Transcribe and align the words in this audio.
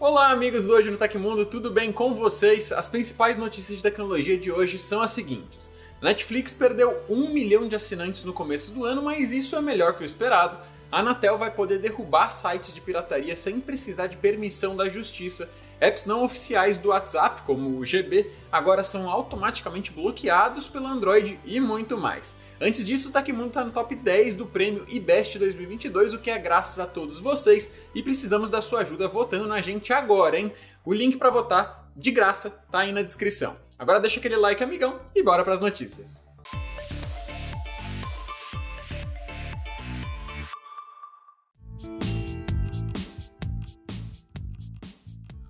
Olá, 0.00 0.30
amigos 0.30 0.64
do 0.64 0.74
Hoje 0.74 0.92
no 0.92 0.96
Tecmundo, 0.96 1.44
tudo 1.44 1.72
bem 1.72 1.90
com 1.90 2.14
vocês? 2.14 2.70
As 2.70 2.86
principais 2.86 3.36
notícias 3.36 3.78
de 3.78 3.82
tecnologia 3.82 4.38
de 4.38 4.52
hoje 4.52 4.78
são 4.78 5.02
as 5.02 5.10
seguintes. 5.10 5.72
Netflix 6.00 6.54
perdeu 6.54 7.02
um 7.08 7.28
milhão 7.30 7.66
de 7.66 7.74
assinantes 7.74 8.22
no 8.22 8.32
começo 8.32 8.70
do 8.70 8.84
ano, 8.84 9.02
mas 9.02 9.32
isso 9.32 9.56
é 9.56 9.60
melhor 9.60 9.96
que 9.96 10.04
o 10.04 10.06
esperado. 10.06 10.56
A 10.92 11.00
Anatel 11.00 11.36
vai 11.36 11.50
poder 11.50 11.80
derrubar 11.80 12.30
sites 12.30 12.72
de 12.72 12.80
pirataria 12.80 13.34
sem 13.34 13.60
precisar 13.60 14.06
de 14.06 14.16
permissão 14.16 14.76
da 14.76 14.88
justiça. 14.88 15.50
Apps 15.80 16.06
não 16.06 16.24
oficiais 16.24 16.76
do 16.76 16.88
WhatsApp, 16.88 17.42
como 17.42 17.78
o 17.78 17.84
GB, 17.84 18.30
agora 18.50 18.82
são 18.82 19.08
automaticamente 19.08 19.92
bloqueados 19.92 20.66
pelo 20.66 20.86
Android 20.86 21.38
e 21.44 21.60
muito 21.60 21.96
mais. 21.96 22.36
Antes 22.60 22.84
disso, 22.84 23.08
o 23.08 23.12
Tecmundo 23.12 23.48
está 23.48 23.64
no 23.64 23.70
top 23.70 23.94
10 23.94 24.34
do 24.34 24.44
prêmio 24.44 24.84
IBEST 24.88 25.38
2022, 25.38 26.14
o 26.14 26.18
que 26.18 26.30
é 26.30 26.38
graças 26.38 26.80
a 26.80 26.86
todos 26.86 27.20
vocês 27.20 27.72
e 27.94 28.02
precisamos 28.02 28.50
da 28.50 28.60
sua 28.60 28.80
ajuda 28.80 29.06
votando 29.06 29.46
na 29.46 29.60
gente 29.60 29.92
agora, 29.92 30.36
hein? 30.36 30.52
O 30.84 30.92
link 30.92 31.16
para 31.16 31.30
votar, 31.30 31.88
de 31.94 32.10
graça, 32.10 32.50
tá 32.70 32.80
aí 32.80 32.92
na 32.92 33.02
descrição. 33.02 33.56
Agora 33.78 34.00
deixa 34.00 34.18
aquele 34.18 34.36
like, 34.36 34.62
amigão, 34.62 35.00
e 35.14 35.22
bora 35.22 35.44
para 35.44 35.54
as 35.54 35.60
notícias. 35.60 36.24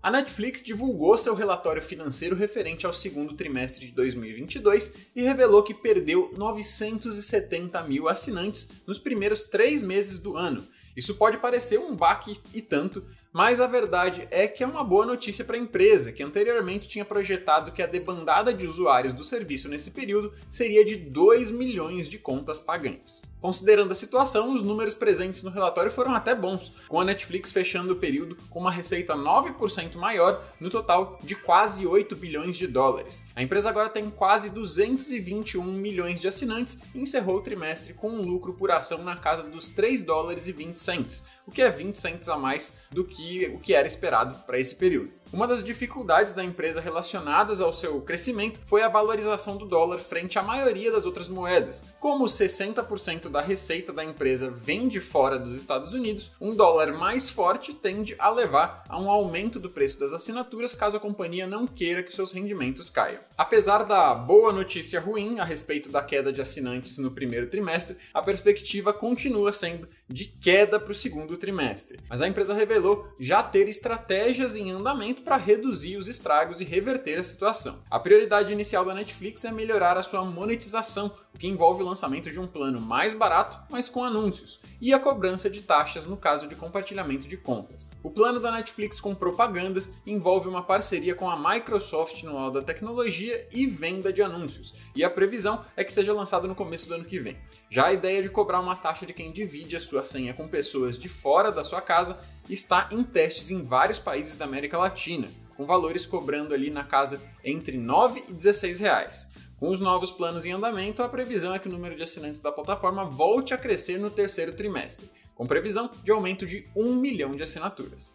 A 0.01 0.13
Netflix 0.13 0.63
divulgou 0.63 1.19
seu 1.19 1.35
relatório 1.35 1.83
financeiro 1.83 2.37
referente 2.37 2.87
ao 2.87 2.93
segundo 2.93 3.35
trimestre 3.35 3.87
de 3.87 3.93
2022 3.93 4.95
e 5.15 5.23
revelou 5.23 5.63
que 5.63 5.75
perdeu 5.75 6.33
970 6.37 7.83
mil 7.83 8.09
assinantes 8.09 8.69
nos 8.87 8.99
primeiros 8.99 9.43
três 9.43 9.83
meses 9.83 10.21
do 10.21 10.37
ano. 10.37 10.65
Isso 10.99 11.15
pode 11.15 11.39
parecer 11.39 11.79
um 11.79 11.95
baque 11.95 12.41
e 12.53 12.61
tanto, 12.61 13.05
mas 13.33 13.61
a 13.61 13.69
verdade 13.69 14.27
é 14.33 14.49
que 14.49 14.65
é 14.65 14.67
uma 14.67 14.83
boa 14.83 15.07
notícia 15.07 15.45
para 15.45 15.55
a 15.55 15.61
empresa, 15.61 16.11
que 16.11 16.25
anteriormente 16.25 16.89
tinha 16.89 17.05
projetado 17.05 17.71
que 17.71 17.81
a 17.81 17.87
debandada 17.87 18.53
de 18.53 18.67
usuários 18.67 19.15
do 19.15 19.23
serviço 19.23 19.69
nesse 19.69 19.93
período 19.93 20.33
seria 20.51 20.85
de 20.85 20.97
2 20.97 21.53
milhões 21.53 22.09
de 22.09 22.19
contas 22.19 22.59
pagantes. 22.59 23.31
Considerando 23.41 23.93
a 23.93 23.95
situação, 23.95 24.53
os 24.53 24.65
números 24.65 24.97
presentes 24.97 25.45
no 25.45 25.51
relatório 25.51 25.93
foram 25.93 26.13
até 26.13 26.35
bons, 26.35 26.73
com 26.89 27.01
a 27.01 27.05
Netflix 27.05 27.53
fechando 27.53 27.93
o 27.93 27.97
período 27.97 28.37
com 28.51 28.59
uma 28.59 28.73
receita 28.73 29.15
9% 29.15 29.95
maior, 29.95 30.43
no 30.59 30.69
total 30.69 31.17
de 31.23 31.37
quase 31.37 31.87
8 31.87 32.17
bilhões 32.17 32.57
de 32.57 32.67
dólares. 32.67 33.23
A 33.37 33.43
empresa 33.43 33.69
agora 33.69 33.89
tem 33.89 34.11
quase 34.11 34.51
221 34.51 35.63
milhões 35.65 36.21
de 36.21 36.27
assinantes 36.27 36.77
e 36.93 37.01
encerrou 37.01 37.37
o 37.37 37.43
trimestre 37.43 37.95
com 37.95 38.11
um 38.11 38.23
lucro 38.23 38.55
por 38.55 38.73
ação 38.73 39.05
na 39.05 39.15
casa 39.15 39.49
dos 39.49 39.71
3 39.71 40.03
dólares 40.03 40.49
e 40.49 40.53
20 40.53 40.77
cents, 40.89 41.23
o 41.49 41.51
que 41.51 41.63
é 41.63 41.71
20 41.71 41.97
cents 41.97 42.29
a 42.29 42.37
mais 42.37 42.77
do 42.93 43.03
que 43.03 43.47
o 43.47 43.59
que 43.59 43.73
era 43.73 43.87
esperado 43.87 44.37
para 44.45 44.59
esse 44.59 44.77
período. 44.77 45.19
Uma 45.33 45.47
das 45.47 45.63
dificuldades 45.63 46.33
da 46.33 46.43
empresa 46.43 46.81
relacionadas 46.81 47.61
ao 47.61 47.73
seu 47.73 48.01
crescimento 48.01 48.61
foi 48.65 48.83
a 48.83 48.89
valorização 48.89 49.59
do 49.59 49.67
dólar 49.67 49.99
frente 49.99 50.39
à 50.39 50.43
maioria 50.43 50.91
das 50.91 51.05
outras 51.05 51.29
moedas. 51.29 51.85
Como 52.01 52.25
60% 52.25 53.29
da 53.29 53.41
receita 53.41 53.93
da 53.93 54.05
empresa 54.05 54.51
vem 54.51 54.89
de 54.89 55.01
fora 55.01 55.39
dos 55.39 55.55
Estados 55.55 55.93
Unidos, 55.93 56.31
um 56.41 56.55
dólar 56.55 56.93
mais 56.93 57.29
forte 57.29 57.75
tende 57.75 58.15
a 58.19 58.31
levar 58.31 58.85
a 58.89 58.99
um 58.99 59.11
aumento 59.11 59.59
do 59.59 59.71
preço 59.71 60.01
das 60.01 60.13
assinaturas 60.13 60.75
caso 60.75 60.97
a 60.97 61.01
companhia 61.01 61.47
não 61.47 61.67
queira 61.67 62.03
que 62.03 62.15
seus 62.15 62.33
rendimentos 62.33 62.89
caiam. 62.89 63.21
Apesar 63.37 63.85
da 63.85 64.15
boa 64.15 64.53
notícia 64.53 65.01
ruim 65.01 65.41
a 65.41 65.45
respeito 65.45 65.91
da 65.91 66.03
queda 66.03 66.33
de 66.33 66.41
assinantes 66.41 66.99
no 66.99 67.11
primeiro 67.11 67.49
trimestre, 67.49 67.97
a 68.15 68.23
perspectiva 68.23 68.95
continua 68.95 69.53
sendo 69.53 69.89
de 70.09 70.25
queda 70.25 70.81
para 70.81 70.93
o 70.93 70.95
segundo 70.95 71.38
trimestre. 71.39 71.99
Mas 72.09 72.21
a 72.21 72.29
empresa 72.29 72.53
revelou 72.53 73.09
já 73.19 73.43
ter 73.43 73.69
estratégias 73.69 74.57
em 74.57 74.71
andamento 74.71 75.23
para 75.23 75.37
reduzir 75.37 75.97
os 75.97 76.09
estragos 76.09 76.61
e 76.61 76.65
reverter 76.65 77.19
a 77.19 77.25
situação. 77.25 77.81
A 77.91 77.99
prioridade 77.99 78.53
inicial 78.53 78.85
da 78.85 78.95
Netflix 78.95 79.45
é 79.45 79.51
melhorar 79.51 79.97
a 79.97 80.03
sua 80.03 80.25
monetização, 80.25 81.13
o 81.35 81.39
que 81.39 81.47
envolve 81.47 81.83
o 81.83 81.87
lançamento 81.87 82.31
de 82.31 82.41
um 82.41 82.47
plano 82.47 82.81
mais 82.81 83.15
barato, 83.15 83.59
mas 83.71 83.89
com 83.89 84.05
anúncios, 84.05 84.61
e 84.81 84.93
a 84.93 84.99
cobrança 84.99 85.49
de 85.49 85.63
taxas 85.63 86.05
no 86.05 86.17
caso 86.17 86.47
de 86.47 86.57
compartilhamento 86.57 87.29
de 87.29 87.37
contas. 87.37 87.91
O 88.03 88.11
plano 88.11 88.41
da 88.41 88.51
Netflix 88.51 89.01
com 89.01 89.15
propagandas 89.15 89.93
envolve 90.07 90.49
uma 90.49 90.63
parceria 90.63 91.15
com 91.15 91.31
a 91.31 91.37
Microsoft 91.37 92.23
no 92.25 92.35
lado 92.35 92.61
da 92.61 92.63
tecnologia 92.63 93.47
e 93.53 93.67
venda 93.67 94.13
de 94.13 94.23
anúncios, 94.23 94.75
e 94.95 95.05
a 95.05 95.11
previsão 95.11 95.65
é 95.77 95.85
que 95.85 95.93
seja 95.93 96.13
lançado 96.13 96.49
no 96.49 96.55
começo 96.55 96.89
do 96.89 96.95
ano 96.95 97.05
que 97.05 97.21
vem. 97.21 97.37
Já 97.71 97.87
a 97.87 97.93
ideia 97.93 98.23
de 98.23 98.29
cobrar 98.29 98.61
uma 98.61 98.75
taxa 98.75 99.07
de 99.07 99.13
quem 99.13 99.31
divide 99.31 99.77
a 99.77 99.81
sua 99.81 100.03
senha 100.03 100.35
com 100.35 100.49
pessoas 100.49 100.99
de 100.99 101.09
fora 101.09 101.28
da 101.53 101.63
sua 101.63 101.81
casa 101.81 102.19
está 102.49 102.89
em 102.91 103.03
testes 103.05 103.51
em 103.51 103.63
vários 103.63 103.99
países 103.99 104.37
da 104.39 104.45
América 104.45 104.79
Latina, 104.79 105.29
com 105.57 105.67
valores 105.67 106.07
cobrando 106.07 106.55
ali 106.55 106.71
na 106.71 106.85
casa 106.85 107.21
entre 107.45 107.77
9 107.77 108.25
e 108.29 108.33
16 108.33 108.81
reais. 108.81 109.31
Com 109.59 109.71
os 109.71 109.81
novos 109.81 110.11
planos 110.11 110.47
em 110.47 110.53
andamento, 110.53 111.03
a 111.03 111.09
previsão 111.09 111.55
é 111.55 111.59
que 111.59 111.69
o 111.69 111.73
número 111.73 111.97
de 111.97 112.03
assinantes 112.03 112.41
da 112.41 112.53
plataforma 112.53 113.05
volte 113.05 113.53
a 113.53 113.59
crescer 113.59 113.99
no 113.99 114.09
terceiro 114.11 114.55
trimestre, 114.55 115.11
com 115.35 115.47
previsão 115.47 115.91
de 116.03 116.11
aumento 116.11 116.47
de 116.47 116.65
1 116.75 116.95
milhão 116.95 117.33
de 117.33 117.43
assinaturas. 117.43 118.15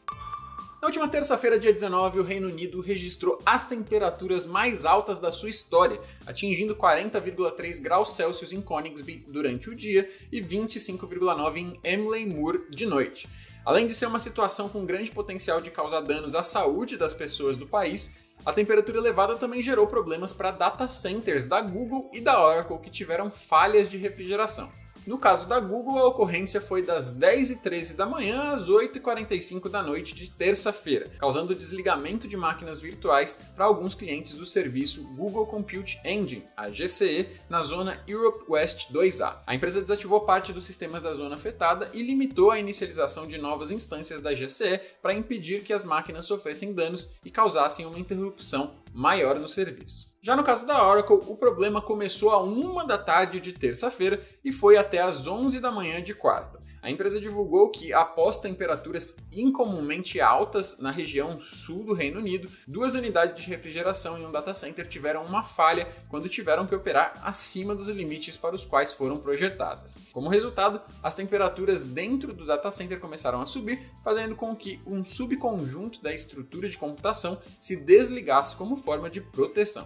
Na 0.84 0.88
última 0.88 1.08
terça-feira, 1.08 1.58
dia 1.58 1.72
19, 1.72 2.20
o 2.20 2.24
Reino 2.24 2.50
Unido 2.50 2.82
registrou 2.82 3.40
as 3.46 3.66
temperaturas 3.66 4.46
mais 4.46 4.84
altas 4.84 5.18
da 5.18 5.32
sua 5.32 5.50
história, 5.50 5.98
atingindo 6.28 6.76
40,3 6.76 7.82
graus 7.82 8.18
Celsius 8.18 8.52
em 8.52 8.62
Coningsby 8.62 9.24
durante 9.26 9.70
o 9.70 9.76
dia 9.76 10.12
e 10.30 10.42
25,9 10.42 11.56
em 11.56 11.80
Emley 11.86 12.28
Moor 12.28 12.66
de 12.70 12.86
noite. 12.86 13.30
Além 13.66 13.88
de 13.88 13.96
ser 13.96 14.08
uma 14.08 14.20
situação 14.20 14.68
com 14.68 14.86
grande 14.86 15.10
potencial 15.10 15.62
de 15.62 15.72
causar 15.72 16.02
danos 16.02 16.36
à 16.36 16.44
saúde 16.44 16.98
das 16.98 17.14
pessoas 17.14 17.56
do 17.56 17.66
país, 17.66 18.14
a 18.46 18.52
temperatura 18.52 18.98
elevada 18.98 19.38
também 19.38 19.62
gerou 19.62 19.88
problemas 19.88 20.34
para 20.34 20.52
data 20.52 20.90
centers 20.90 21.46
da 21.46 21.62
Google 21.62 22.12
e 22.12 22.20
da 22.20 22.46
Oracle 22.46 22.80
que 22.80 22.90
tiveram 22.90 23.32
falhas 23.32 23.90
de 23.90 23.98
refrigeração. 23.98 24.70
No 25.06 25.18
caso 25.18 25.46
da 25.46 25.60
Google, 25.60 25.98
a 25.98 26.08
ocorrência 26.08 26.62
foi 26.62 26.82
das 26.82 27.14
10h13 27.14 27.94
da 27.94 28.06
manhã 28.06 28.54
às 28.54 28.70
8h45 28.70 29.68
da 29.70 29.84
noite 29.84 30.16
de 30.16 30.30
terça-feira, 30.30 31.12
causando 31.20 31.54
desligamento 31.54 32.26
de 32.26 32.38
máquinas 32.38 32.80
virtuais 32.80 33.38
para 33.54 33.66
alguns 33.66 33.94
clientes 33.94 34.34
do 34.36 34.46
serviço 34.46 35.04
Google 35.14 35.46
Compute 35.46 36.00
Engine, 36.06 36.46
a 36.56 36.70
GCE, 36.70 37.28
na 37.50 37.62
zona 37.64 38.02
Europe 38.08 38.46
West 38.48 38.92
2A. 38.94 39.40
A 39.46 39.54
empresa 39.54 39.82
desativou 39.82 40.22
parte 40.22 40.54
dos 40.54 40.64
sistemas 40.64 41.04
da 41.04 41.14
zona 41.14 41.36
afetada 41.36 41.90
e 41.94 42.02
limitou 42.02 42.50
a 42.50 42.60
inicialização 42.60 43.28
de 43.28 43.38
novas 43.38 43.72
instâncias 43.72 44.22
da 44.22 44.34
GCE 44.34 44.80
para 45.02 45.14
impedir 45.14 45.64
que 45.64 45.74
as 45.74 45.84
máquinas 45.84 46.26
sofressem 46.26 46.72
danos 46.72 47.10
e 47.26 47.30
causassem 47.30 47.86
uma 47.86 48.00
interrupção 48.00 48.76
maior 48.94 49.38
no 49.38 49.50
serviço. 49.50 50.13
Já 50.26 50.38
no 50.38 50.44
caso 50.46 50.66
da 50.66 50.88
Oracle, 50.88 51.20
o 51.28 51.36
problema 51.36 51.82
começou 51.82 52.30
a 52.32 52.42
uma 52.42 52.86
da 52.86 52.98
tarde 52.98 53.42
de 53.42 53.52
terça-feira 53.52 54.26
e 54.42 54.54
foi 54.54 54.78
até 54.78 55.02
às 55.02 55.28
11 55.28 55.60
da 55.60 55.70
manhã 55.70 56.02
de 56.02 56.16
quarta. 56.16 56.62
A 56.82 56.90
empresa 56.90 57.20
divulgou 57.20 57.70
que, 57.70 57.92
após 57.92 58.38
temperaturas 58.38 59.18
incomumente 59.30 60.22
altas 60.22 60.80
na 60.80 60.92
região 60.92 61.42
sul 61.42 61.84
do 61.84 61.94
Reino 61.94 62.20
Unido, 62.20 62.50
duas 62.66 62.94
unidades 62.94 63.44
de 63.44 63.50
refrigeração 63.50 64.18
em 64.18 64.26
um 64.26 64.32
data 64.32 64.54
center 64.54 64.88
tiveram 64.88 65.26
uma 65.26 65.44
falha 65.44 65.90
quando 66.08 66.30
tiveram 66.30 66.66
que 66.66 66.76
operar 66.76 67.20
acima 67.22 67.76
dos 67.76 67.90
limites 67.90 68.38
para 68.38 68.56
os 68.56 68.64
quais 68.64 68.94
foram 68.94 69.18
projetadas. 69.18 70.06
Como 70.14 70.30
resultado, 70.30 70.82
as 71.02 71.16
temperaturas 71.16 71.84
dentro 71.84 72.34
do 72.34 72.46
data 72.46 72.72
center 72.72 72.98
começaram 72.98 73.42
a 73.42 73.46
subir, 73.46 73.92
fazendo 74.02 74.38
com 74.38 74.56
que 74.56 74.82
um 74.88 75.04
subconjunto 75.04 76.02
da 76.02 76.14
estrutura 76.14 76.70
de 76.70 76.78
computação 76.78 77.38
se 77.60 77.76
desligasse 77.76 78.56
como 78.56 78.78
forma 78.78 79.10
de 79.10 79.20
proteção 79.20 79.86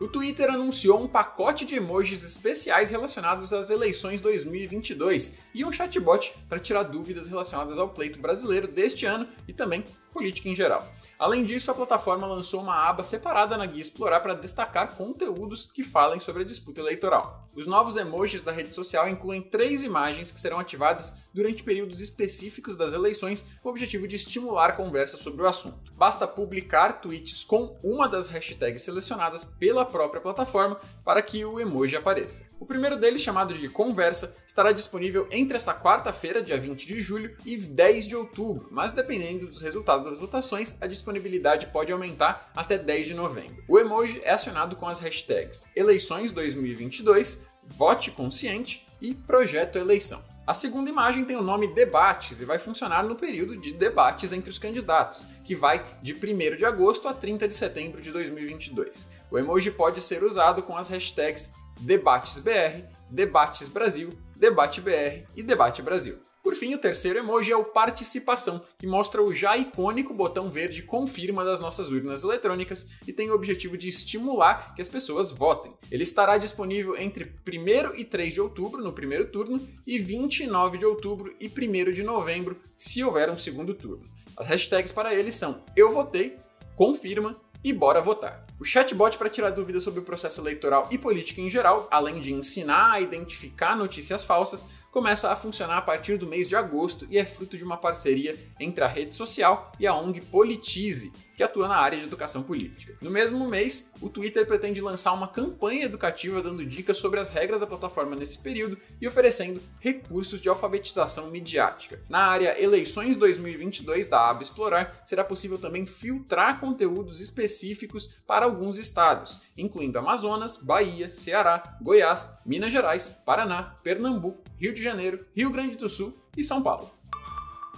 o 0.00 0.08
Twitter 0.08 0.50
anunciou 0.50 1.02
um 1.02 1.06
pacote 1.06 1.66
de 1.66 1.76
emojis 1.76 2.24
especiais 2.24 2.90
relacionados 2.90 3.52
às 3.52 3.68
eleições 3.68 4.22
2022 4.22 5.36
e 5.54 5.62
um 5.62 5.70
chatbot 5.70 6.34
para 6.48 6.58
tirar 6.58 6.84
dúvidas 6.84 7.28
relacionadas 7.28 7.78
ao 7.78 7.90
pleito 7.90 8.18
brasileiro 8.18 8.66
deste 8.66 9.04
ano 9.04 9.28
e 9.46 9.52
também 9.52 9.84
política 10.12 10.48
em 10.48 10.54
geral. 10.54 10.86
Além 11.20 11.44
disso, 11.44 11.70
a 11.70 11.74
plataforma 11.74 12.26
lançou 12.26 12.62
uma 12.62 12.88
aba 12.88 13.02
separada 13.02 13.54
na 13.54 13.66
guia 13.66 13.82
Explorar 13.82 14.20
para 14.20 14.32
destacar 14.32 14.96
conteúdos 14.96 15.70
que 15.70 15.82
falem 15.82 16.18
sobre 16.18 16.42
a 16.42 16.46
disputa 16.46 16.80
eleitoral. 16.80 17.46
Os 17.54 17.66
novos 17.66 17.96
emojis 17.96 18.42
da 18.42 18.52
rede 18.52 18.74
social 18.74 19.06
incluem 19.06 19.42
três 19.42 19.82
imagens 19.82 20.32
que 20.32 20.40
serão 20.40 20.58
ativadas 20.58 21.18
durante 21.34 21.62
períodos 21.62 22.00
específicos 22.00 22.76
das 22.76 22.94
eleições 22.94 23.44
com 23.62 23.68
o 23.68 23.72
objetivo 23.72 24.08
de 24.08 24.16
estimular 24.16 24.76
conversa 24.76 25.18
sobre 25.18 25.42
o 25.42 25.46
assunto. 25.46 25.92
Basta 25.92 26.26
publicar 26.26 27.00
tweets 27.00 27.44
com 27.44 27.78
uma 27.82 28.08
das 28.08 28.28
hashtags 28.28 28.82
selecionadas 28.82 29.44
pela 29.44 29.84
própria 29.84 30.22
plataforma 30.22 30.80
para 31.04 31.20
que 31.20 31.44
o 31.44 31.60
emoji 31.60 31.96
apareça. 31.96 32.46
O 32.58 32.66
primeiro 32.66 32.96
deles, 32.96 33.20
chamado 33.20 33.52
de 33.52 33.68
Conversa, 33.68 34.34
estará 34.46 34.70
disponível 34.70 35.26
entre 35.30 35.56
essa 35.56 35.74
quarta-feira, 35.74 36.42
dia 36.42 36.58
20 36.58 36.86
de 36.86 37.00
julho, 37.00 37.36
e 37.44 37.56
10 37.56 38.06
de 38.06 38.16
outubro, 38.16 38.68
mas 38.70 38.92
dependendo 38.92 39.46
dos 39.46 39.62
resultados 39.62 39.99
das 40.04 40.18
votações, 40.18 40.76
a 40.80 40.86
disponibilidade 40.86 41.66
pode 41.66 41.92
aumentar 41.92 42.50
até 42.54 42.78
10 42.78 43.08
de 43.08 43.14
novembro. 43.14 43.62
O 43.68 43.78
emoji 43.78 44.20
é 44.24 44.32
acionado 44.32 44.76
com 44.76 44.86
as 44.86 44.98
hashtags 45.00 45.68
Eleições 45.74 46.32
2022, 46.32 47.42
Vote 47.64 48.10
Consciente 48.10 48.86
e 49.00 49.14
Projeto 49.14 49.78
Eleição. 49.78 50.22
A 50.46 50.54
segunda 50.54 50.90
imagem 50.90 51.24
tem 51.24 51.36
o 51.36 51.42
nome 51.42 51.72
Debates 51.72 52.40
e 52.40 52.44
vai 52.44 52.58
funcionar 52.58 53.04
no 53.04 53.14
período 53.14 53.56
de 53.56 53.72
debates 53.72 54.32
entre 54.32 54.50
os 54.50 54.58
candidatos, 54.58 55.26
que 55.44 55.54
vai 55.54 55.84
de 56.02 56.12
1 56.12 56.56
de 56.56 56.64
agosto 56.64 57.06
a 57.06 57.14
30 57.14 57.46
de 57.46 57.54
setembro 57.54 58.00
de 58.00 58.10
2022. 58.10 59.08
O 59.30 59.38
emoji 59.38 59.70
pode 59.70 60.00
ser 60.00 60.24
usado 60.24 60.62
com 60.62 60.76
as 60.76 60.88
hashtags 60.88 61.52
DebatesBR, 61.80 62.84
DebatesBrasil, 63.08 64.10
DebateBR 64.40 65.26
e 65.36 65.42
DebateBrasil. 65.42 66.18
Por 66.42 66.54
fim, 66.54 66.74
o 66.74 66.78
terceiro 66.78 67.18
emoji 67.18 67.52
é 67.52 67.56
o 67.56 67.66
participação, 67.66 68.64
que 68.78 68.86
mostra 68.86 69.22
o 69.22 69.34
já 69.34 69.58
icônico 69.58 70.14
botão 70.14 70.48
verde 70.48 70.82
confirma 70.82 71.44
das 71.44 71.60
nossas 71.60 71.90
urnas 71.90 72.24
eletrônicas 72.24 72.88
e 73.06 73.12
tem 73.12 73.30
o 73.30 73.34
objetivo 73.34 73.76
de 73.76 73.90
estimular 73.90 74.74
que 74.74 74.80
as 74.80 74.88
pessoas 74.88 75.30
votem. 75.30 75.74
Ele 75.90 76.02
estará 76.02 76.38
disponível 76.38 76.96
entre 76.96 77.24
1 77.46 77.94
e 77.96 78.04
3 78.06 78.32
de 78.32 78.40
outubro 78.40 78.82
no 78.82 78.94
primeiro 78.94 79.30
turno 79.30 79.60
e 79.86 79.98
29 79.98 80.78
de 80.78 80.86
outubro 80.86 81.36
e 81.38 81.46
1 81.46 81.92
de 81.92 82.02
novembro, 82.02 82.58
se 82.74 83.04
houver 83.04 83.28
um 83.28 83.36
segundo 83.36 83.74
turno. 83.74 84.00
As 84.38 84.46
hashtags 84.46 84.92
para 84.92 85.14
ele 85.14 85.30
são 85.30 85.62
eu 85.76 85.92
votei, 85.92 86.38
confirma 86.74 87.36
e 87.62 87.74
bora 87.74 88.00
votar. 88.00 88.49
O 88.60 88.64
chatbot 88.64 89.16
para 89.16 89.30
tirar 89.30 89.48
dúvidas 89.48 89.82
sobre 89.82 90.00
o 90.00 90.02
processo 90.02 90.38
eleitoral 90.38 90.86
e 90.90 90.98
política 90.98 91.40
em 91.40 91.48
geral, 91.48 91.88
além 91.90 92.20
de 92.20 92.34
ensinar 92.34 92.92
a 92.92 93.00
identificar 93.00 93.74
notícias 93.74 94.22
falsas, 94.22 94.66
começa 94.90 95.30
a 95.30 95.36
funcionar 95.36 95.78
a 95.78 95.82
partir 95.82 96.18
do 96.18 96.26
mês 96.26 96.48
de 96.48 96.56
agosto 96.56 97.06
e 97.08 97.16
é 97.16 97.24
fruto 97.24 97.56
de 97.56 97.64
uma 97.64 97.76
parceria 97.76 98.34
entre 98.58 98.82
a 98.82 98.88
rede 98.88 99.14
social 99.14 99.72
e 99.78 99.86
a 99.86 99.94
ONG 99.94 100.20
Politize, 100.22 101.12
que 101.36 101.42
atua 101.42 101.68
na 101.68 101.76
área 101.76 101.98
de 101.98 102.04
educação 102.04 102.42
política. 102.42 102.96
No 103.00 103.10
mesmo 103.10 103.48
mês, 103.48 103.90
o 104.02 104.10
Twitter 104.10 104.44
pretende 104.46 104.80
lançar 104.80 105.12
uma 105.12 105.28
campanha 105.28 105.84
educativa 105.84 106.42
dando 106.42 106.66
dicas 106.66 106.98
sobre 106.98 107.20
as 107.20 107.30
regras 107.30 107.60
da 107.60 107.66
plataforma 107.66 108.16
nesse 108.16 108.38
período 108.38 108.76
e 109.00 109.06
oferecendo 109.06 109.62
recursos 109.78 110.40
de 110.40 110.48
alfabetização 110.48 111.30
midiática. 111.30 112.02
Na 112.08 112.26
área 112.26 112.60
Eleições 112.60 113.16
2022 113.16 114.06
da 114.06 114.28
aba 114.28 114.42
Explorar, 114.42 115.00
será 115.04 115.24
possível 115.24 115.56
também 115.56 115.86
filtrar 115.86 116.58
conteúdos 116.58 117.20
específicos 117.20 118.10
para 118.26 118.49
alguns 118.50 118.78
estados, 118.78 119.40
incluindo 119.56 119.98
Amazonas, 119.98 120.56
Bahia, 120.56 121.10
Ceará, 121.10 121.78
Goiás, 121.80 122.36
Minas 122.44 122.72
Gerais, 122.72 123.08
Paraná, 123.24 123.76
Pernambuco, 123.82 124.42
Rio 124.58 124.74
de 124.74 124.82
Janeiro, 124.82 125.24
Rio 125.34 125.50
Grande 125.50 125.76
do 125.76 125.88
Sul 125.88 126.14
e 126.36 126.44
São 126.44 126.62
Paulo. 126.62 126.90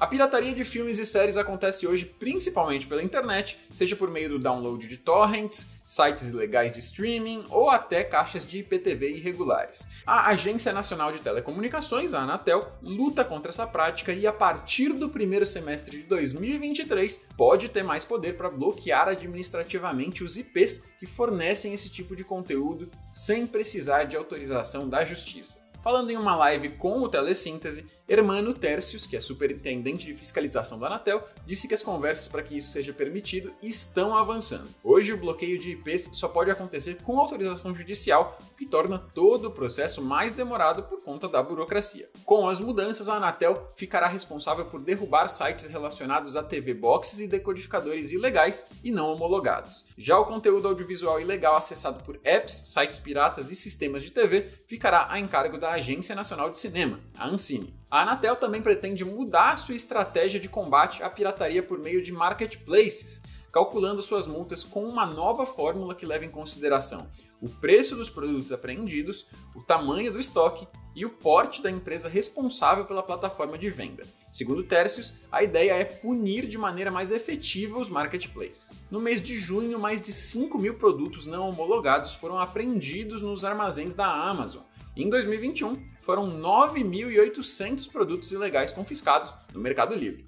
A 0.03 0.07
pirataria 0.09 0.53
de 0.53 0.65
filmes 0.65 0.99
e 0.99 1.07
séries 1.07 1.37
acontece 1.37 1.87
hoje 1.87 2.05
principalmente 2.05 2.89
pela 2.89 3.05
internet, 3.05 3.57
seja 3.71 3.95
por 3.95 4.11
meio 4.11 4.31
do 4.31 4.39
download 4.41 4.89
de 4.89 4.97
torrents, 4.97 5.71
sites 5.87 6.29
ilegais 6.29 6.73
de 6.73 6.81
streaming 6.81 7.45
ou 7.51 7.71
até 7.71 8.03
caixas 8.03 8.45
de 8.45 8.59
IPTV 8.59 9.19
irregulares. 9.19 9.87
A 10.05 10.31
Agência 10.31 10.73
Nacional 10.73 11.13
de 11.13 11.21
Telecomunicações, 11.21 12.15
a 12.15 12.23
Anatel, 12.23 12.73
luta 12.83 13.25
contra 13.25 13.51
essa 13.51 13.65
prática 13.65 14.13
e 14.13 14.27
a 14.27 14.33
partir 14.33 14.93
do 14.93 15.09
primeiro 15.09 15.47
semestre 15.47 15.99
de 15.99 16.03
2023 16.03 17.29
pode 17.37 17.69
ter 17.69 17.85
mais 17.85 18.05
poder 18.05 18.37
para 18.37 18.51
bloquear 18.51 19.07
administrativamente 19.07 20.25
os 20.25 20.37
IPs 20.37 20.85
que 20.99 21.07
fornecem 21.07 21.75
esse 21.75 21.89
tipo 21.89 22.17
de 22.17 22.25
conteúdo 22.25 22.91
sem 23.13 23.47
precisar 23.47 24.03
de 24.03 24.17
autorização 24.17 24.89
da 24.89 25.05
justiça. 25.05 25.62
Falando 25.83 26.11
em 26.11 26.17
uma 26.17 26.37
live 26.37 26.69
com 26.69 27.01
o 27.01 27.09
Telesíntese, 27.09 27.85
Hermano 28.09 28.55
Tércios, 28.55 29.05
que 29.05 29.17
é 29.17 29.21
superintendente 29.21 30.07
de 30.07 30.15
fiscalização 30.15 30.79
da 30.79 30.87
Anatel, 30.87 31.27
disse 31.45 31.67
que 31.67 31.75
as 31.75 31.83
conversas 31.83 32.29
para 32.29 32.43
que 32.43 32.57
isso 32.57 32.71
seja 32.71 32.93
permitido 32.93 33.51
estão 33.61 34.17
avançando. 34.17 34.69
Hoje, 34.85 35.13
o 35.13 35.17
bloqueio 35.17 35.59
de 35.59 35.73
IPs 35.73 36.11
só 36.13 36.29
pode 36.29 36.53
acontecer 36.53 37.03
com 37.03 37.19
autorização 37.19 37.75
judicial, 37.75 38.39
o 38.53 38.55
que 38.55 38.65
torna 38.65 38.97
todo 38.97 39.49
o 39.49 39.51
processo 39.51 40.01
mais 40.01 40.33
demorado 40.33 40.85
por 40.85 41.03
conta 41.03 41.29
da 41.29 41.43
burocracia. 41.43 42.09
Com 42.25 42.49
as 42.49 42.61
mudanças, 42.61 43.09
a 43.09 43.15
Anatel 43.15 43.73
ficará 43.75 44.07
responsável 44.07 44.67
por 44.67 44.81
derrubar 44.81 45.27
sites 45.27 45.69
relacionados 45.69 46.37
a 46.37 46.45
TV 46.45 46.75
boxes 46.75 47.19
e 47.19 47.27
decodificadores 47.27 48.13
ilegais 48.13 48.67
e 48.85 48.93
não 48.93 49.13
homologados. 49.13 49.87
Já 49.99 50.17
o 50.17 50.27
conteúdo 50.27 50.69
audiovisual 50.69 51.21
ilegal 51.21 51.57
acessado 51.57 52.05
por 52.05 52.21
apps, 52.23 52.53
sites 52.67 53.01
piratas 53.01 53.51
e 53.51 53.57
sistemas 53.57 54.03
de 54.03 54.13
TV 54.13 54.49
ficará 54.69 55.07
a 55.11 55.19
encargo 55.19 55.59
da 55.59 55.72
Agência 55.73 56.15
Nacional 56.15 56.51
de 56.51 56.59
Cinema, 56.59 56.99
a 57.19 57.27
Ancine. 57.27 57.75
A 57.91 58.03
Anatel 58.03 58.37
também 58.37 58.63
pretende 58.63 59.05
mudar 59.05 59.57
sua 59.57 59.75
estratégia 59.75 60.41
de 60.41 60.49
combate 60.49 61.03
à 61.03 61.11
pirataria 61.11 61.63
por 61.63 61.79
meio 61.79 62.03
de 62.03 62.13
marketplaces, 62.13 63.23
calculando 63.53 64.01
suas 64.01 64.27
multas 64.27 64.65
com 64.65 64.85
uma 64.85 65.05
nova 65.05 65.45
fórmula 65.45 65.95
que 65.95 66.07
leva 66.07 66.25
em 66.25 66.31
consideração 66.31 67.09
o 67.43 67.49
preço 67.49 67.97
dos 67.97 68.09
produtos 68.09 68.53
apreendidos, 68.53 69.27
o 69.53 69.61
tamanho 69.61 70.13
do 70.13 70.21
estoque 70.21 70.65
e 70.95 71.05
o 71.05 71.11
porte 71.11 71.61
da 71.61 71.69
empresa 71.69 72.09
responsável 72.09 72.85
pela 72.85 73.03
plataforma 73.03 73.59
de 73.59 73.69
venda. 73.69 74.05
Segundo 74.31 74.63
Tercios, 74.63 75.13
a 75.31 75.43
ideia 75.43 75.73
é 75.73 75.85
punir 75.85 76.47
de 76.47 76.57
maneira 76.57 76.91
mais 76.91 77.11
efetiva 77.11 77.79
os 77.79 77.89
marketplaces. 77.89 78.81
No 78.89 79.01
mês 79.01 79.21
de 79.21 79.37
junho, 79.37 79.79
mais 79.79 80.01
de 80.01 80.13
5 80.13 80.57
mil 80.57 80.75
produtos 80.75 81.27
não 81.27 81.49
homologados 81.49 82.15
foram 82.15 82.39
apreendidos 82.39 83.23
nos 83.23 83.45
armazéns 83.45 83.95
da 83.95 84.07
Amazon. 84.07 84.63
Em 84.95 85.09
2021, 85.09 85.83
foram 86.03 86.39
9.800 86.39 87.91
produtos 87.91 88.31
ilegais 88.31 88.73
confiscados 88.73 89.33
no 89.55 89.59
Mercado 89.61 89.95
Livre. 89.95 90.27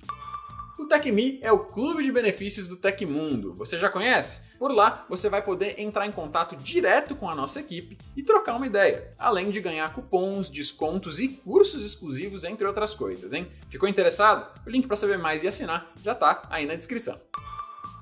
O 0.78 0.86
TecMe 0.86 1.38
é 1.42 1.52
o 1.52 1.60
clube 1.60 2.02
de 2.02 2.10
benefícios 2.10 2.66
do 2.66 2.76
Tecmundo. 2.76 3.52
Você 3.54 3.78
já 3.78 3.90
conhece? 3.90 4.40
Por 4.58 4.72
lá, 4.72 5.04
você 5.08 5.28
vai 5.28 5.42
poder 5.42 5.78
entrar 5.78 6.06
em 6.06 6.12
contato 6.12 6.56
direto 6.56 7.14
com 7.14 7.28
a 7.28 7.34
nossa 7.34 7.60
equipe 7.60 7.98
e 8.16 8.22
trocar 8.22 8.56
uma 8.56 8.66
ideia, 8.66 9.12
além 9.18 9.50
de 9.50 9.60
ganhar 9.60 9.92
cupons, 9.92 10.48
descontos 10.48 11.20
e 11.20 11.28
cursos 11.28 11.84
exclusivos, 11.84 12.42
entre 12.42 12.66
outras 12.66 12.94
coisas, 12.94 13.32
hein? 13.32 13.46
Ficou 13.68 13.88
interessado? 13.88 14.50
O 14.66 14.70
link 14.70 14.86
para 14.86 14.96
saber 14.96 15.18
mais 15.18 15.42
e 15.42 15.48
assinar 15.48 15.92
já 16.02 16.12
está 16.12 16.42
aí 16.50 16.64
na 16.64 16.74
descrição. 16.74 17.20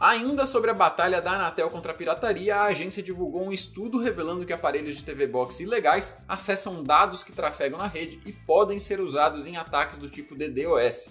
Ainda 0.03 0.45
sobre 0.45 0.69
a 0.69 0.75
batalha 0.75 1.23
da 1.23 1.35
Anatel 1.35 1.71
contra 1.71 1.93
a 1.93 1.95
pirataria, 1.95 2.57
a 2.57 2.65
agência 2.65 3.01
divulgou 3.01 3.47
um 3.47 3.53
estudo 3.53 4.01
revelando 4.01 4.45
que 4.45 4.53
aparelhos 4.53 4.97
de 4.97 5.05
TV 5.05 5.29
Box 5.29 5.61
ilegais 5.61 6.17
acessam 6.27 6.83
dados 6.83 7.23
que 7.23 7.31
trafegam 7.31 7.79
na 7.79 7.87
rede 7.87 8.21
e 8.27 8.33
podem 8.33 8.81
ser 8.81 9.01
usados 9.01 9.47
em 9.47 9.57
ataques 9.57 9.99
do 9.99 10.11
tipo 10.11 10.35
DDoS. 10.35 11.09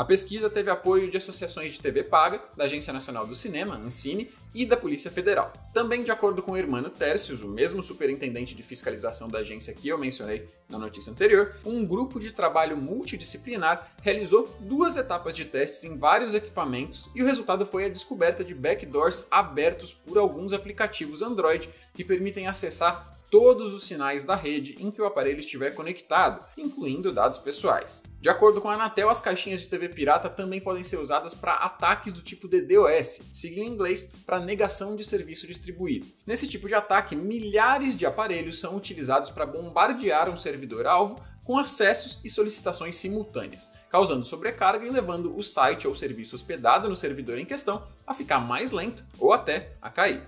A 0.00 0.04
pesquisa 0.06 0.48
teve 0.48 0.70
apoio 0.70 1.10
de 1.10 1.18
associações 1.18 1.72
de 1.72 1.78
TV 1.78 2.02
paga, 2.02 2.40
da 2.56 2.64
Agência 2.64 2.90
Nacional 2.90 3.26
do 3.26 3.36
Cinema, 3.36 3.76
Ancine, 3.76 4.30
e 4.54 4.64
da 4.64 4.74
Polícia 4.74 5.10
Federal. 5.10 5.52
Também, 5.74 6.02
de 6.02 6.10
acordo 6.10 6.42
com 6.42 6.52
o 6.52 6.56
Hermano 6.56 6.88
Tércios, 6.88 7.42
o 7.42 7.48
mesmo 7.48 7.82
superintendente 7.82 8.54
de 8.54 8.62
fiscalização 8.62 9.28
da 9.28 9.40
agência 9.40 9.74
que 9.74 9.86
eu 9.86 9.98
mencionei 9.98 10.48
na 10.70 10.78
notícia 10.78 11.12
anterior, 11.12 11.54
um 11.66 11.84
grupo 11.84 12.18
de 12.18 12.32
trabalho 12.32 12.78
multidisciplinar 12.78 13.92
realizou 14.00 14.48
duas 14.60 14.96
etapas 14.96 15.34
de 15.34 15.44
testes 15.44 15.84
em 15.84 15.98
vários 15.98 16.34
equipamentos 16.34 17.10
e 17.14 17.22
o 17.22 17.26
resultado 17.26 17.66
foi 17.66 17.84
a 17.84 17.90
descoberta 17.90 18.42
de 18.42 18.54
backdoors 18.54 19.26
abertos 19.30 19.92
por 19.92 20.16
alguns 20.16 20.54
aplicativos 20.54 21.20
Android 21.20 21.68
que 21.92 22.02
permitem 22.02 22.46
acessar 22.46 23.19
todos 23.30 23.72
os 23.72 23.84
sinais 23.84 24.24
da 24.24 24.34
rede 24.34 24.76
em 24.80 24.90
que 24.90 25.00
o 25.00 25.06
aparelho 25.06 25.38
estiver 25.38 25.74
conectado, 25.74 26.44
incluindo 26.58 27.12
dados 27.12 27.38
pessoais. 27.38 28.02
De 28.20 28.28
acordo 28.28 28.60
com 28.60 28.68
a 28.68 28.74
Anatel, 28.74 29.08
as 29.08 29.20
caixinhas 29.20 29.60
de 29.60 29.68
TV 29.68 29.88
pirata 29.88 30.28
também 30.28 30.60
podem 30.60 30.84
ser 30.84 30.98
usadas 30.98 31.34
para 31.34 31.54
ataques 31.54 32.12
do 32.12 32.20
tipo 32.20 32.48
DDoS, 32.48 33.20
sigla 33.32 33.64
em 33.64 33.68
inglês 33.68 34.10
para 34.26 34.40
negação 34.40 34.96
de 34.96 35.04
serviço 35.04 35.46
distribuído. 35.46 36.06
Nesse 36.26 36.48
tipo 36.48 36.68
de 36.68 36.74
ataque, 36.74 37.14
milhares 37.14 37.96
de 37.96 38.04
aparelhos 38.04 38.58
são 38.58 38.76
utilizados 38.76 39.30
para 39.30 39.46
bombardear 39.46 40.28
um 40.28 40.36
servidor-alvo 40.36 41.16
com 41.44 41.58
acessos 41.58 42.20
e 42.22 42.30
solicitações 42.30 42.96
simultâneas, 42.96 43.72
causando 43.90 44.24
sobrecarga 44.24 44.84
e 44.84 44.90
levando 44.90 45.36
o 45.36 45.42
site 45.42 45.88
ou 45.88 45.94
serviço 45.94 46.36
hospedado 46.36 46.88
no 46.88 46.94
servidor 46.94 47.38
em 47.38 47.46
questão 47.46 47.82
a 48.06 48.12
ficar 48.12 48.38
mais 48.38 48.70
lento 48.70 49.02
ou 49.18 49.32
até 49.32 49.72
a 49.80 49.90
cair. 49.90 50.22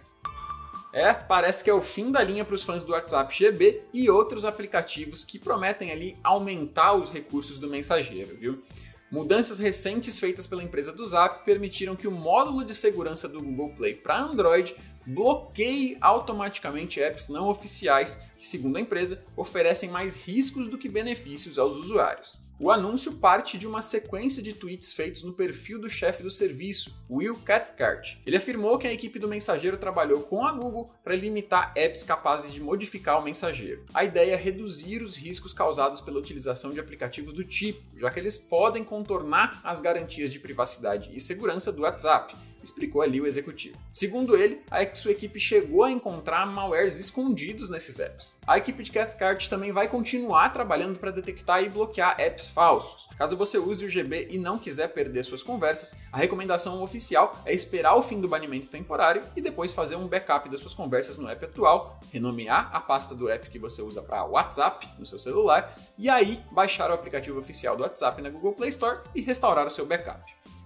É, 0.92 1.14
parece 1.14 1.64
que 1.64 1.70
é 1.70 1.74
o 1.74 1.80
fim 1.80 2.12
da 2.12 2.22
linha 2.22 2.44
para 2.44 2.54
os 2.54 2.64
fãs 2.64 2.84
do 2.84 2.92
WhatsApp 2.92 3.34
GB 3.34 3.82
e 3.94 4.10
outros 4.10 4.44
aplicativos 4.44 5.24
que 5.24 5.38
prometem 5.38 5.90
ali 5.90 6.16
aumentar 6.22 6.92
os 6.92 7.10
recursos 7.10 7.58
do 7.58 7.66
mensageiro, 7.66 8.36
viu? 8.36 8.62
Mudanças 9.10 9.58
recentes 9.58 10.18
feitas 10.18 10.46
pela 10.46 10.62
empresa 10.62 10.90
do 10.90 11.04
Zap 11.04 11.44
permitiram 11.44 11.94
que 11.94 12.08
o 12.08 12.10
módulo 12.10 12.64
de 12.64 12.74
segurança 12.74 13.28
do 13.28 13.42
Google 13.42 13.74
Play 13.74 13.94
para 13.94 14.18
Android 14.18 14.74
bloqueie 15.06 15.96
automaticamente 16.00 17.00
apps 17.00 17.28
não 17.28 17.48
oficiais 17.48 18.20
que, 18.38 18.46
segundo 18.48 18.76
a 18.76 18.80
empresa, 18.80 19.22
oferecem 19.36 19.88
mais 19.88 20.16
riscos 20.16 20.66
do 20.66 20.76
que 20.76 20.88
benefícios 20.88 21.58
aos 21.58 21.76
usuários. 21.76 22.42
O 22.58 22.70
anúncio 22.70 23.14
parte 23.14 23.58
de 23.58 23.66
uma 23.66 23.82
sequência 23.82 24.42
de 24.42 24.52
tweets 24.52 24.92
feitos 24.92 25.22
no 25.22 25.32
perfil 25.32 25.80
do 25.80 25.90
chefe 25.90 26.22
do 26.22 26.30
serviço, 26.30 26.92
Will 27.10 27.36
Cathcart. 27.36 28.18
Ele 28.26 28.36
afirmou 28.36 28.78
que 28.78 28.86
a 28.86 28.92
equipe 28.92 29.18
do 29.18 29.28
mensageiro 29.28 29.76
trabalhou 29.76 30.22
com 30.22 30.44
a 30.44 30.52
Google 30.52 30.92
para 31.02 31.16
limitar 31.16 31.72
apps 31.76 32.04
capazes 32.04 32.52
de 32.52 32.60
modificar 32.60 33.20
o 33.20 33.24
mensageiro. 33.24 33.84
A 33.94 34.04
ideia 34.04 34.34
é 34.34 34.36
reduzir 34.36 35.02
os 35.02 35.16
riscos 35.16 35.52
causados 35.52 36.00
pela 36.00 36.18
utilização 36.18 36.70
de 36.70 36.80
aplicativos 36.80 37.34
do 37.34 37.44
tipo, 37.44 37.82
já 37.98 38.10
que 38.10 38.20
eles 38.20 38.36
podem 38.36 38.84
contornar 38.84 39.60
as 39.64 39.80
garantias 39.80 40.32
de 40.32 40.38
privacidade 40.38 41.10
e 41.12 41.20
segurança 41.20 41.72
do 41.72 41.82
WhatsApp 41.82 42.34
explicou 42.62 43.02
ali 43.02 43.20
o 43.20 43.26
executivo. 43.26 43.76
Segundo 43.92 44.36
ele, 44.36 44.62
a 44.70 44.94
sua 44.94 45.12
equipe 45.12 45.38
chegou 45.40 45.84
a 45.84 45.90
encontrar 45.90 46.46
malwares 46.46 46.98
escondidos 46.98 47.68
nesses 47.68 47.98
apps. 47.98 48.34
A 48.46 48.58
equipe 48.58 48.82
de 48.82 48.90
Cathcart 48.90 49.48
também 49.48 49.72
vai 49.72 49.88
continuar 49.88 50.50
trabalhando 50.50 50.98
para 50.98 51.10
detectar 51.10 51.62
e 51.62 51.68
bloquear 51.68 52.20
apps 52.20 52.48
falsos. 52.48 53.08
Caso 53.16 53.36
você 53.36 53.58
use 53.58 53.84
o 53.84 53.88
GB 53.88 54.28
e 54.30 54.38
não 54.38 54.58
quiser 54.58 54.88
perder 54.88 55.24
suas 55.24 55.42
conversas, 55.42 55.96
a 56.12 56.16
recomendação 56.16 56.82
oficial 56.82 57.40
é 57.44 57.52
esperar 57.52 57.94
o 57.94 58.02
fim 58.02 58.20
do 58.20 58.28
banimento 58.28 58.68
temporário 58.68 59.22
e 59.36 59.40
depois 59.40 59.72
fazer 59.72 59.96
um 59.96 60.08
backup 60.08 60.48
das 60.48 60.60
suas 60.60 60.74
conversas 60.74 61.16
no 61.16 61.28
app 61.28 61.44
atual, 61.44 62.00
renomear 62.12 62.70
a 62.72 62.80
pasta 62.80 63.14
do 63.14 63.28
app 63.28 63.48
que 63.48 63.58
você 63.58 63.82
usa 63.82 64.02
para 64.02 64.24
WhatsApp 64.24 64.88
no 64.98 65.06
seu 65.06 65.18
celular 65.18 65.74
e 65.96 66.08
aí 66.08 66.40
baixar 66.50 66.90
o 66.90 66.94
aplicativo 66.94 67.38
oficial 67.38 67.76
do 67.76 67.82
WhatsApp 67.82 68.20
na 68.20 68.30
Google 68.30 68.52
Play 68.52 68.70
Store 68.70 69.00
e 69.14 69.20
restaurar 69.20 69.66
o 69.66 69.70
seu 69.70 69.86
backup. 69.86 70.22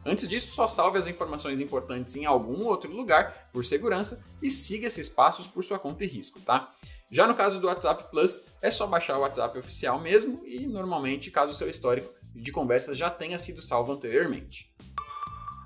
Antes 0.07 0.29
disso, 0.29 0.55
só 0.55 0.69
salve 0.69 0.99
as 0.99 1.09
informações 1.09 1.61
importantes 1.61 2.15
em 2.15 2.25
algum 2.25 2.65
outro 2.65 2.93
lugar 2.93 3.51
por 3.53 3.65
segurança 3.65 4.23
e 4.41 4.49
siga 4.49 4.87
esses 4.87 5.09
passos 5.09 5.49
por 5.49 5.65
sua 5.65 5.81
conta 5.81 6.05
e 6.05 6.07
risco, 6.07 6.41
tá? 6.41 6.73
Já 7.11 7.27
no 7.27 7.35
caso 7.35 7.61
do 7.61 7.67
WhatsApp 7.67 8.09
Plus, 8.09 8.47
é 8.63 8.71
só 8.71 8.87
baixar 8.87 9.19
o 9.19 9.23
WhatsApp 9.23 9.59
oficial 9.59 9.99
mesmo 9.99 10.47
e 10.47 10.65
normalmente, 10.65 11.33
caso 11.33 11.51
o 11.51 11.55
seu 11.55 11.69
histórico 11.69 12.15
de 12.33 12.53
conversas 12.53 12.97
já 12.97 13.11
tenha 13.11 13.37
sido 13.37 13.61
salvo 13.61 13.95
anteriormente. 13.95 14.73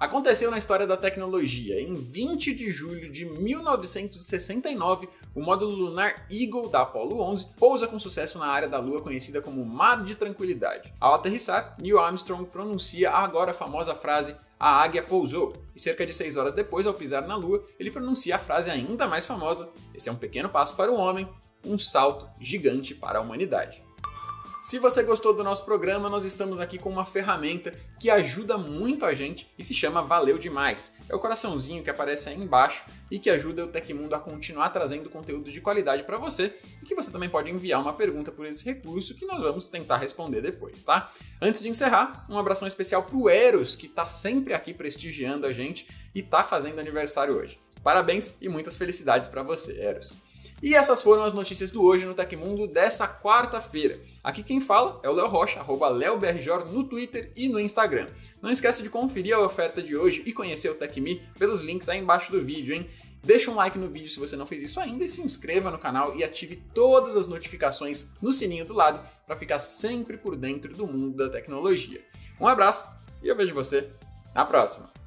Aconteceu 0.01 0.51
na 0.51 0.57
história 0.57 0.87
da 0.87 0.97
tecnologia. 0.97 1.79
Em 1.79 1.93
20 1.93 2.55
de 2.55 2.71
julho 2.71 3.13
de 3.13 3.27
1969, 3.27 5.11
o 5.35 5.43
módulo 5.43 5.77
lunar 5.77 6.27
Eagle 6.31 6.71
da 6.71 6.81
Apollo 6.81 7.21
11 7.21 7.49
pousa 7.59 7.87
com 7.87 7.99
sucesso 7.99 8.39
na 8.39 8.47
área 8.47 8.67
da 8.67 8.79
Lua 8.79 9.03
conhecida 9.03 9.43
como 9.43 9.63
Mar 9.63 10.03
de 10.03 10.15
Tranquilidade. 10.15 10.91
Ao 10.99 11.13
aterrissar, 11.13 11.77
Neil 11.79 11.99
Armstrong 11.99 12.47
pronuncia 12.47 13.11
a 13.11 13.23
agora 13.23 13.53
famosa 13.53 13.95
frase 13.95 14.35
a 14.59 14.83
águia 14.83 15.03
pousou, 15.03 15.53
e 15.77 15.81
cerca 15.81 16.07
de 16.07 16.15
6 16.15 16.39
horas 16.39 16.55
depois, 16.55 16.87
ao 16.87 16.95
pisar 16.95 17.27
na 17.27 17.37
Lua, 17.37 17.63
ele 17.79 17.91
pronuncia 17.91 18.37
a 18.37 18.39
frase 18.39 18.71
ainda 18.71 19.07
mais 19.07 19.27
famosa: 19.27 19.69
Esse 19.95 20.09
é 20.09 20.13
um 20.13 20.17
pequeno 20.17 20.49
passo 20.49 20.77
para 20.77 20.91
o 20.91 20.97
homem, 20.97 21.29
um 21.65 21.79
salto 21.79 22.27
gigante 22.41 22.95
para 22.95 23.19
a 23.19 23.23
humanidade. 23.23 23.83
Se 24.63 24.79
você 24.79 25.03
gostou 25.03 25.33
do 25.33 25.43
nosso 25.43 25.65
programa, 25.65 26.11
nós 26.11 26.23
estamos 26.23 26.61
aqui 26.61 26.79
com 26.79 26.91
uma 26.91 27.07
ferramenta 27.07 27.73
que 27.99 28.11
ajuda 28.11 28.59
muito 28.59 29.07
a 29.07 29.15
gente 29.15 29.51
e 29.59 29.65
se 29.65 29.73
chama 29.73 30.03
Valeu 30.03 30.37
Demais. 30.37 30.95
É 31.09 31.15
o 31.15 31.19
coraçãozinho 31.19 31.83
que 31.83 31.89
aparece 31.89 32.29
aí 32.29 32.37
embaixo 32.37 32.85
e 33.11 33.19
que 33.19 33.31
ajuda 33.31 33.65
o 33.65 33.69
Tecmundo 33.69 34.15
a 34.15 34.19
continuar 34.19 34.69
trazendo 34.69 35.09
conteúdos 35.09 35.51
de 35.51 35.63
qualidade 35.63 36.03
para 36.03 36.19
você 36.19 36.59
e 36.83 36.85
que 36.85 36.95
você 36.95 37.11
também 37.11 37.31
pode 37.31 37.51
enviar 37.51 37.81
uma 37.81 37.95
pergunta 37.95 38.31
por 38.31 38.45
esse 38.45 38.63
recurso 38.63 39.15
que 39.15 39.25
nós 39.25 39.41
vamos 39.41 39.67
tentar 39.67 39.97
responder 39.97 40.43
depois, 40.43 40.83
tá? 40.83 41.11
Antes 41.41 41.63
de 41.63 41.71
encerrar, 41.71 42.27
um 42.29 42.39
abração 42.39 42.69
especial 42.69 43.03
pro 43.05 43.31
Eros, 43.31 43.75
que 43.75 43.87
está 43.87 44.07
sempre 44.07 44.53
aqui 44.53 44.75
prestigiando 44.75 45.47
a 45.47 45.55
gente 45.55 45.89
e 46.15 46.21
está 46.21 46.45
fazendo 46.45 46.79
aniversário 46.79 47.35
hoje. 47.35 47.59
Parabéns 47.83 48.37
e 48.43 48.49
muitas 48.49 48.77
felicidades 48.77 49.27
para 49.27 49.43
você, 49.43 49.81
Eros. 49.81 50.30
E 50.63 50.75
essas 50.75 51.03
foram 51.03 51.25
as 51.25 51.33
notícias 51.33 51.71
do 51.71 51.83
Hoje 51.83 52.05
no 52.05 52.15
Tecmundo 52.15 52.67
dessa 52.67 53.09
quarta-feira. 53.09 53.99
Aqui 54.23 54.43
quem 54.43 54.61
fala 54.61 55.01
é 55.03 55.09
o 55.09 55.13
Léo 55.13 55.27
Rocha, 55.27 55.61
arroba 55.61 55.89
LeoBRJ 55.89 56.71
no 56.71 56.85
Twitter 56.85 57.33
e 57.35 57.49
no 57.49 57.59
Instagram. 57.59 58.09
Não 58.43 58.51
esqueça 58.51 58.83
de 58.83 58.91
conferir 58.91 59.35
a 59.35 59.41
oferta 59.41 59.83
de 59.83 59.97
hoje 59.97 60.23
e 60.27 60.35
conhecer 60.35 60.69
o 60.69 60.75
TecMe 60.75 61.23
pelos 61.39 61.63
links 61.63 61.89
aí 61.89 61.99
embaixo 61.99 62.31
do 62.31 62.45
vídeo, 62.45 62.75
hein? 62.75 62.87
Deixa 63.23 63.51
um 63.51 63.55
like 63.55 63.79
no 63.79 63.89
vídeo 63.89 64.09
se 64.09 64.21
você 64.21 64.37
não 64.37 64.47
fez 64.47 64.63
isso 64.63 64.79
ainda 64.81 65.05
e 65.05 65.09
se 65.09 65.23
inscreva 65.23 65.71
no 65.71 65.79
canal 65.79 66.15
e 66.17 66.25
ative 66.25 66.57
todas 66.75 67.17
as 67.17 67.27
notificações 67.27 68.11
no 68.21 68.33
sininho 68.33 68.67
do 68.67 68.75
lado 68.75 69.07
para 69.27 69.37
ficar 69.37 69.61
sempre 69.61 70.19
por 70.19 70.37
dentro 70.37 70.75
do 70.75 70.87
mundo 70.87 71.17
da 71.17 71.31
tecnologia. 71.31 72.03
Um 72.39 72.47
abraço 72.47 72.89
e 73.23 73.29
eu 73.29 73.37
vejo 73.37 73.55
você 73.55 73.91
na 74.35 74.45
próxima! 74.45 75.00